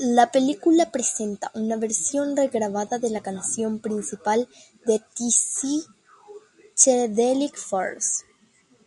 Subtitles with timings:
[0.00, 4.48] La película presenta una versión regrabada de la canción principal
[4.84, 5.86] de The
[6.74, 8.24] Psychedelic Furs.